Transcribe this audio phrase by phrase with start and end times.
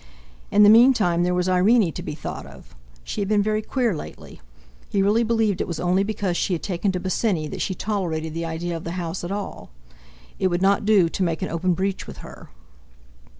[0.49, 2.75] In the meantime there was Irene to be thought of!
[3.03, 4.41] She had been very queer lately.
[4.89, 8.33] He really believed it was only because she had taken to Bosinney that she tolerated
[8.33, 9.69] the idea of the house at all.
[10.39, 12.49] It would not do to make an open breach with her.